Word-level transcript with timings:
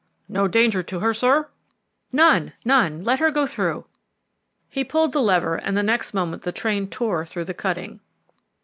"No 0.27 0.47
danger 0.47 0.81
to 0.81 0.99
her, 1.01 1.13
sir?" 1.13 1.47
"None, 2.11 2.53
none; 2.65 3.03
let 3.03 3.19
her 3.19 3.29
go 3.29 3.45
through." 3.45 3.85
He 4.67 4.83
pulled 4.83 5.11
the 5.11 5.21
lever 5.21 5.57
and 5.57 5.77
the 5.77 5.83
next 5.83 6.11
moment 6.11 6.41
the 6.41 6.51
train 6.51 6.87
tore 6.89 7.23
through 7.23 7.45
the 7.45 7.53
cutting. 7.53 7.99